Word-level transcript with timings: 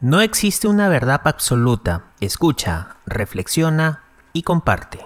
No 0.00 0.20
existe 0.20 0.68
una 0.68 0.88
verdad 0.88 1.22
absoluta. 1.24 2.04
Escucha, 2.20 2.98
reflexiona 3.04 4.04
y 4.32 4.42
comparte. 4.42 5.00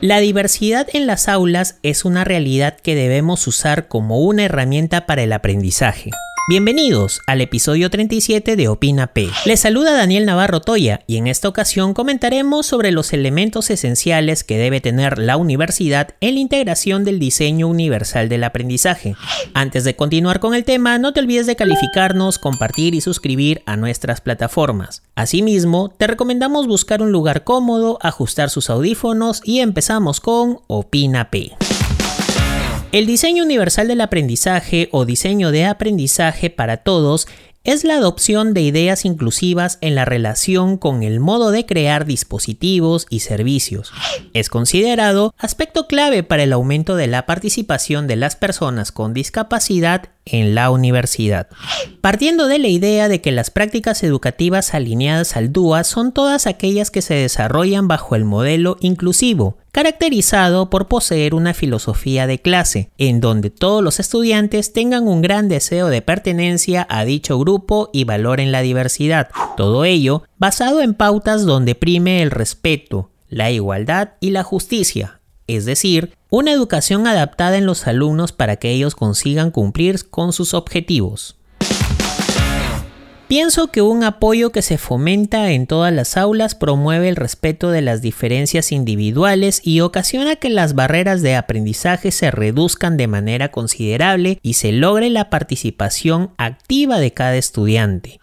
La 0.00 0.18
diversidad 0.18 0.88
en 0.92 1.06
las 1.06 1.28
aulas 1.28 1.78
es 1.84 2.04
una 2.04 2.24
realidad 2.24 2.76
que 2.76 2.96
debemos 2.96 3.46
usar 3.46 3.86
como 3.86 4.18
una 4.18 4.42
herramienta 4.42 5.06
para 5.06 5.22
el 5.22 5.32
aprendizaje. 5.32 6.10
Bienvenidos 6.48 7.20
al 7.28 7.40
episodio 7.40 7.88
37 7.88 8.56
de 8.56 8.66
Opina 8.66 9.06
P. 9.06 9.28
Les 9.46 9.60
saluda 9.60 9.92
Daniel 9.92 10.26
Navarro 10.26 10.60
Toya 10.60 11.04
y 11.06 11.16
en 11.16 11.28
esta 11.28 11.46
ocasión 11.46 11.94
comentaremos 11.94 12.66
sobre 12.66 12.90
los 12.90 13.12
elementos 13.12 13.70
esenciales 13.70 14.42
que 14.42 14.58
debe 14.58 14.80
tener 14.80 15.20
la 15.20 15.36
universidad 15.36 16.16
en 16.20 16.34
la 16.34 16.40
integración 16.40 17.04
del 17.04 17.20
diseño 17.20 17.68
universal 17.68 18.28
del 18.28 18.42
aprendizaje. 18.42 19.14
Antes 19.54 19.84
de 19.84 19.94
continuar 19.94 20.40
con 20.40 20.54
el 20.54 20.64
tema, 20.64 20.98
no 20.98 21.12
te 21.12 21.20
olvides 21.20 21.46
de 21.46 21.54
calificarnos, 21.54 22.40
compartir 22.40 22.96
y 22.96 23.00
suscribir 23.00 23.62
a 23.64 23.76
nuestras 23.76 24.20
plataformas. 24.20 25.04
Asimismo, 25.14 25.94
te 25.96 26.08
recomendamos 26.08 26.66
buscar 26.66 27.02
un 27.02 27.12
lugar 27.12 27.44
cómodo, 27.44 27.98
ajustar 28.02 28.50
sus 28.50 28.68
audífonos 28.68 29.42
y 29.44 29.60
empezamos 29.60 30.18
con 30.18 30.58
Opina 30.66 31.30
P. 31.30 31.52
El 32.92 33.06
diseño 33.06 33.42
universal 33.42 33.88
del 33.88 34.02
aprendizaje 34.02 34.90
o 34.92 35.06
diseño 35.06 35.50
de 35.50 35.64
aprendizaje 35.64 36.50
para 36.50 36.76
todos 36.76 37.26
es 37.64 37.84
la 37.84 37.94
adopción 37.94 38.52
de 38.52 38.60
ideas 38.60 39.06
inclusivas 39.06 39.78
en 39.80 39.94
la 39.94 40.04
relación 40.04 40.76
con 40.76 41.02
el 41.02 41.18
modo 41.18 41.52
de 41.52 41.64
crear 41.64 42.04
dispositivos 42.04 43.06
y 43.08 43.20
servicios. 43.20 43.92
Es 44.34 44.50
considerado 44.50 45.34
aspecto 45.38 45.86
clave 45.86 46.22
para 46.22 46.42
el 46.42 46.52
aumento 46.52 46.94
de 46.94 47.06
la 47.06 47.24
participación 47.24 48.06
de 48.08 48.16
las 48.16 48.36
personas 48.36 48.92
con 48.92 49.14
discapacidad 49.14 50.10
en 50.24 50.54
la 50.54 50.70
universidad. 50.70 51.48
Partiendo 52.00 52.46
de 52.46 52.58
la 52.58 52.68
idea 52.68 53.08
de 53.08 53.20
que 53.20 53.32
las 53.32 53.50
prácticas 53.50 54.02
educativas 54.02 54.74
alineadas 54.74 55.36
al 55.36 55.52
DUA 55.52 55.84
son 55.84 56.12
todas 56.12 56.46
aquellas 56.46 56.90
que 56.90 57.02
se 57.02 57.14
desarrollan 57.14 57.88
bajo 57.88 58.14
el 58.14 58.24
modelo 58.24 58.76
inclusivo, 58.80 59.58
caracterizado 59.72 60.70
por 60.70 60.86
poseer 60.88 61.34
una 61.34 61.54
filosofía 61.54 62.26
de 62.26 62.38
clase, 62.40 62.90
en 62.98 63.20
donde 63.20 63.50
todos 63.50 63.82
los 63.82 64.00
estudiantes 64.00 64.72
tengan 64.72 65.08
un 65.08 65.22
gran 65.22 65.48
deseo 65.48 65.88
de 65.88 66.02
pertenencia 66.02 66.86
a 66.90 67.04
dicho 67.04 67.38
grupo 67.38 67.90
y 67.92 68.04
valoren 68.04 68.52
la 68.52 68.60
diversidad. 68.60 69.30
Todo 69.56 69.84
ello 69.84 70.24
basado 70.38 70.82
en 70.82 70.94
pautas 70.94 71.44
donde 71.44 71.74
prime 71.74 72.22
el 72.22 72.30
respeto, 72.30 73.10
la 73.28 73.50
igualdad 73.50 74.10
y 74.20 74.30
la 74.30 74.42
justicia, 74.42 75.21
es 75.46 75.64
decir, 75.64 76.16
una 76.30 76.52
educación 76.52 77.06
adaptada 77.06 77.58
en 77.58 77.66
los 77.66 77.86
alumnos 77.86 78.32
para 78.32 78.56
que 78.56 78.70
ellos 78.70 78.94
consigan 78.94 79.50
cumplir 79.50 80.08
con 80.10 80.32
sus 80.32 80.54
objetivos. 80.54 81.36
Pienso 83.32 83.68
que 83.68 83.80
un 83.80 84.04
apoyo 84.04 84.52
que 84.52 84.60
se 84.60 84.76
fomenta 84.76 85.52
en 85.52 85.66
todas 85.66 85.90
las 85.90 86.18
aulas 86.18 86.54
promueve 86.54 87.08
el 87.08 87.16
respeto 87.16 87.70
de 87.70 87.80
las 87.80 88.02
diferencias 88.02 88.72
individuales 88.72 89.62
y 89.64 89.80
ocasiona 89.80 90.36
que 90.36 90.50
las 90.50 90.74
barreras 90.74 91.22
de 91.22 91.34
aprendizaje 91.34 92.10
se 92.10 92.30
reduzcan 92.30 92.98
de 92.98 93.06
manera 93.06 93.50
considerable 93.50 94.38
y 94.42 94.52
se 94.52 94.72
logre 94.72 95.08
la 95.08 95.30
participación 95.30 96.32
activa 96.36 96.98
de 96.98 97.14
cada 97.14 97.36
estudiante. 97.36 98.20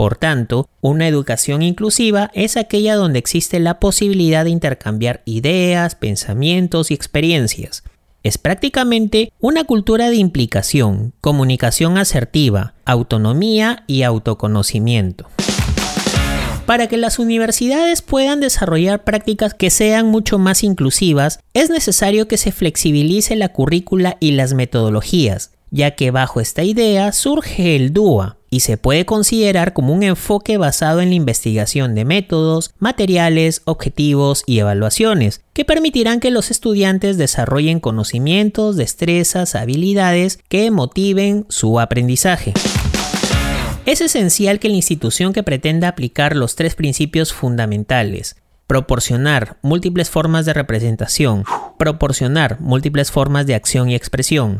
Por 0.00 0.16
tanto, 0.16 0.66
una 0.80 1.06
educación 1.06 1.60
inclusiva 1.60 2.30
es 2.32 2.56
aquella 2.56 2.94
donde 2.94 3.18
existe 3.18 3.60
la 3.60 3.78
posibilidad 3.80 4.44
de 4.44 4.50
intercambiar 4.50 5.20
ideas, 5.26 5.94
pensamientos 5.94 6.90
y 6.90 6.94
experiencias, 6.94 7.82
es 8.22 8.38
prácticamente 8.38 9.30
una 9.40 9.64
cultura 9.64 10.08
de 10.08 10.16
implicación, 10.16 11.12
comunicación 11.20 11.98
asertiva, 11.98 12.72
autonomía 12.86 13.84
y 13.86 14.02
autoconocimiento. 14.02 15.26
Para 16.64 16.86
que 16.86 16.96
las 16.96 17.18
universidades 17.18 18.00
puedan 18.00 18.40
desarrollar 18.40 19.04
prácticas 19.04 19.52
que 19.52 19.68
sean 19.68 20.06
mucho 20.06 20.38
más 20.38 20.64
inclusivas, 20.64 21.40
es 21.52 21.68
necesario 21.68 22.26
que 22.26 22.38
se 22.38 22.52
flexibilice 22.52 23.36
la 23.36 23.50
currícula 23.50 24.16
y 24.18 24.30
las 24.30 24.54
metodologías, 24.54 25.50
ya 25.70 25.92
que 25.92 26.10
bajo 26.10 26.40
esta 26.40 26.62
idea 26.62 27.12
surge 27.12 27.76
el 27.76 27.92
DUA, 27.92 28.36
y 28.50 28.60
se 28.60 28.76
puede 28.76 29.06
considerar 29.06 29.72
como 29.72 29.92
un 29.92 30.02
enfoque 30.02 30.58
basado 30.58 31.00
en 31.00 31.10
la 31.10 31.14
investigación 31.14 31.94
de 31.94 32.04
métodos, 32.04 32.74
materiales, 32.78 33.62
objetivos 33.64 34.42
y 34.44 34.58
evaluaciones, 34.58 35.42
que 35.52 35.64
permitirán 35.64 36.18
que 36.18 36.32
los 36.32 36.50
estudiantes 36.50 37.16
desarrollen 37.16 37.78
conocimientos, 37.78 38.76
destrezas, 38.76 39.54
habilidades 39.54 40.40
que 40.48 40.70
motiven 40.72 41.46
su 41.48 41.78
aprendizaje. 41.78 42.52
Es 43.86 44.00
esencial 44.00 44.58
que 44.58 44.68
la 44.68 44.76
institución 44.76 45.32
que 45.32 45.42
pretenda 45.42 45.88
aplicar 45.88 46.36
los 46.36 46.56
tres 46.56 46.74
principios 46.74 47.32
fundamentales, 47.32 48.36
proporcionar 48.66 49.58
múltiples 49.62 50.10
formas 50.10 50.44
de 50.44 50.52
representación, 50.52 51.44
proporcionar 51.78 52.60
múltiples 52.60 53.10
formas 53.10 53.46
de 53.46 53.54
acción 53.54 53.90
y 53.90 53.94
expresión, 53.94 54.58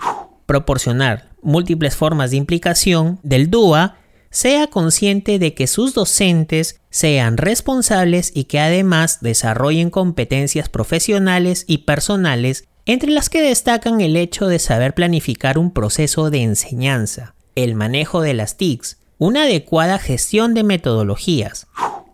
proporcionar 0.50 1.28
múltiples 1.42 1.94
formas 1.94 2.32
de 2.32 2.36
implicación 2.36 3.20
del 3.22 3.50
DUA, 3.50 3.98
sea 4.30 4.66
consciente 4.66 5.38
de 5.38 5.54
que 5.54 5.68
sus 5.68 5.94
docentes 5.94 6.80
sean 6.90 7.36
responsables 7.36 8.32
y 8.34 8.44
que 8.44 8.58
además 8.58 9.20
desarrollen 9.20 9.90
competencias 9.90 10.68
profesionales 10.68 11.64
y 11.68 11.78
personales, 11.78 12.64
entre 12.84 13.12
las 13.12 13.30
que 13.30 13.42
destacan 13.42 14.00
el 14.00 14.16
hecho 14.16 14.48
de 14.48 14.58
saber 14.58 14.92
planificar 14.92 15.56
un 15.56 15.70
proceso 15.70 16.30
de 16.30 16.42
enseñanza, 16.42 17.36
el 17.54 17.76
manejo 17.76 18.20
de 18.20 18.34
las 18.34 18.56
TICs, 18.56 18.98
una 19.18 19.44
adecuada 19.44 20.00
gestión 20.00 20.52
de 20.54 20.64
metodologías, 20.64 21.68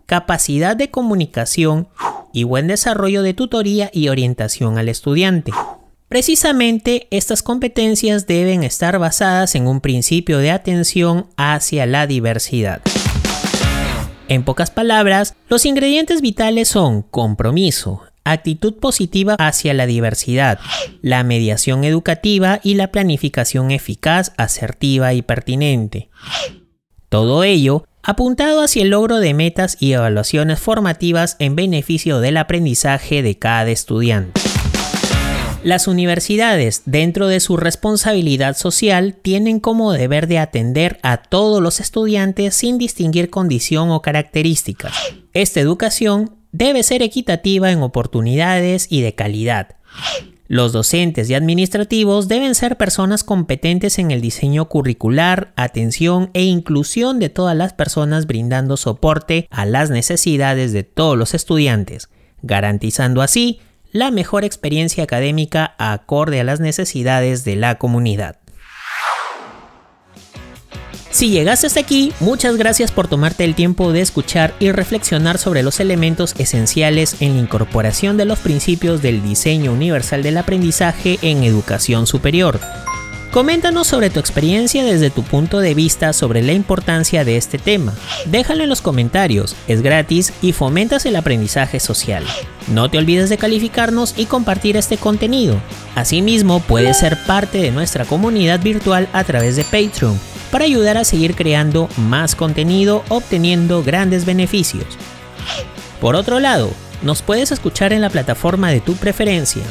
capacidad 0.05 0.75
de 0.75 0.91
comunicación 0.91 1.87
y 2.33 2.43
buen 2.43 2.67
desarrollo 2.67 3.23
de 3.23 3.33
tutoría 3.33 3.89
y 3.91 4.09
orientación 4.09 4.77
al 4.77 4.89
estudiante. 4.89 5.53
Precisamente 6.09 7.07
estas 7.11 7.43
competencias 7.43 8.27
deben 8.27 8.63
estar 8.63 8.97
basadas 8.97 9.55
en 9.55 9.67
un 9.67 9.81
principio 9.81 10.37
de 10.37 10.51
atención 10.51 11.27
hacia 11.35 11.85
la 11.85 12.07
diversidad. 12.07 12.81
En 14.29 14.43
pocas 14.43 14.71
palabras, 14.71 15.35
los 15.49 15.65
ingredientes 15.65 16.21
vitales 16.21 16.69
son 16.69 17.01
compromiso, 17.01 18.03
actitud 18.23 18.75
positiva 18.75 19.35
hacia 19.37 19.73
la 19.73 19.85
diversidad, 19.85 20.59
la 21.01 21.23
mediación 21.23 21.83
educativa 21.83 22.61
y 22.63 22.75
la 22.75 22.91
planificación 22.91 23.71
eficaz, 23.71 24.31
asertiva 24.37 25.13
y 25.13 25.23
pertinente. 25.23 26.09
Todo 27.09 27.43
ello 27.43 27.85
apuntado 28.01 28.61
hacia 28.61 28.83
el 28.83 28.89
logro 28.91 29.19
de 29.19 29.33
metas 29.33 29.75
y 29.81 29.91
evaluaciones 29.91 30.59
formativas 30.59 31.35
en 31.39 31.57
beneficio 31.57 32.21
del 32.21 32.37
aprendizaje 32.37 33.21
de 33.21 33.37
cada 33.37 33.69
estudiante. 33.71 34.39
Las 35.67 35.89
universidades, 35.89 36.83
dentro 36.85 37.27
de 37.27 37.41
su 37.41 37.57
responsabilidad 37.57 38.55
social, 38.55 39.15
tienen 39.21 39.59
como 39.59 39.91
deber 39.91 40.27
de 40.27 40.39
atender 40.39 40.97
a 41.03 41.17
todos 41.17 41.61
los 41.61 41.81
estudiantes 41.81 42.55
sin 42.55 42.77
distinguir 42.77 43.29
condición 43.29 43.91
o 43.91 44.01
características. 44.01 44.93
Esta 45.33 45.59
educación 45.59 46.37
debe 46.53 46.83
ser 46.83 47.01
equitativa 47.01 47.69
en 47.69 47.81
oportunidades 47.81 48.87
y 48.89 49.01
de 49.01 49.13
calidad. 49.13 49.75
Los 50.47 50.71
docentes 50.71 51.29
y 51.29 51.33
administrativos 51.33 52.29
deben 52.29 52.55
ser 52.55 52.77
personas 52.77 53.25
competentes 53.25 53.99
en 53.99 54.11
el 54.11 54.21
diseño 54.21 54.69
curricular, 54.69 55.51
atención 55.57 56.29
e 56.33 56.45
inclusión 56.45 57.19
de 57.19 57.27
todas 57.27 57.57
las 57.57 57.73
personas 57.73 58.25
brindando 58.25 58.77
soporte 58.77 59.49
a 59.51 59.65
las 59.65 59.89
necesidades 59.89 60.71
de 60.71 60.83
todos 60.83 61.17
los 61.17 61.33
estudiantes, 61.33 62.07
garantizando 62.41 63.21
así 63.21 63.59
la 63.97 64.11
mejor 64.11 64.43
experiencia 64.43 65.03
académica 65.03 65.73
acorde 65.79 66.39
a 66.39 66.43
las 66.43 66.59
necesidades 66.59 67.43
de 67.43 67.55
la 67.55 67.79
comunidad. 67.79 68.37
Si 71.09 71.31
llegaste 71.31 71.65
hasta 71.65 71.79
aquí, 71.79 72.13
muchas 72.19 72.57
gracias 72.57 72.91
por 72.91 73.07
tomarte 73.07 73.43
el 73.43 73.55
tiempo 73.55 73.91
de 73.91 74.01
escuchar 74.01 74.53
y 74.59 74.71
reflexionar 74.71 75.39
sobre 75.39 75.63
los 75.63 75.79
elementos 75.79 76.35
esenciales 76.37 77.23
en 77.23 77.33
la 77.33 77.41
incorporación 77.41 78.17
de 78.17 78.25
los 78.25 78.37
principios 78.37 79.01
del 79.01 79.23
diseño 79.23 79.73
universal 79.73 80.21
del 80.21 80.37
aprendizaje 80.37 81.17
en 81.23 81.43
educación 81.43 82.05
superior. 82.05 82.59
Coméntanos 83.31 83.87
sobre 83.87 84.09
tu 84.09 84.19
experiencia 84.19 84.83
desde 84.85 85.09
tu 85.09 85.21
punto 85.21 85.59
de 85.59 85.73
vista 85.73 86.13
sobre 86.13 86.41
la 86.41 86.53
importancia 86.53 87.25
de 87.25 87.37
este 87.37 87.57
tema. 87.57 87.93
Déjalo 88.25 88.63
en 88.63 88.69
los 88.69 88.81
comentarios, 88.81 89.55
es 89.67 89.81
gratis 89.81 90.33
y 90.41 90.53
fomentas 90.53 91.05
el 91.05 91.15
aprendizaje 91.15 91.79
social. 91.79 92.23
No 92.67 92.89
te 92.89 92.97
olvides 92.97 93.29
de 93.29 93.37
calificarnos 93.37 94.13
y 94.17 94.25
compartir 94.25 94.77
este 94.77 94.97
contenido. 94.97 95.61
Asimismo, 95.95 96.61
puedes 96.61 96.97
ser 96.97 97.17
parte 97.27 97.59
de 97.59 97.71
nuestra 97.71 98.05
comunidad 98.05 98.61
virtual 98.61 99.07
a 99.13 99.23
través 99.23 99.55
de 99.55 99.65
Patreon 99.65 100.19
para 100.49 100.65
ayudar 100.65 100.97
a 100.97 101.03
seguir 101.03 101.35
creando 101.35 101.89
más 101.97 102.33
contenido 102.33 103.03
obteniendo 103.09 103.83
grandes 103.83 104.25
beneficios. 104.25 104.85
Por 105.99 106.15
otro 106.15 106.39
lado, 106.39 106.71
nos 107.01 107.21
puedes 107.21 107.51
escuchar 107.51 107.93
en 107.93 108.01
la 108.01 108.09
plataforma 108.09 108.69
de 108.69 108.79
tu 108.79 108.95
preferencia. 108.95 109.63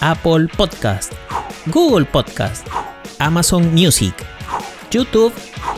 Apple 0.00 0.48
Podcast, 0.56 1.12
Google 1.66 2.06
Podcast, 2.06 2.66
Amazon 3.18 3.72
Music, 3.74 4.14
YouTube 4.90 5.32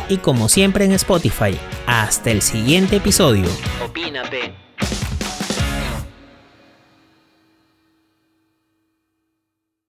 y 0.08 0.16
como 0.18 0.48
siempre 0.48 0.84
en 0.84 0.92
Spotify. 0.92 1.58
Hasta 1.86 2.30
el 2.30 2.40
siguiente 2.40 2.96
episodio. 2.96 3.46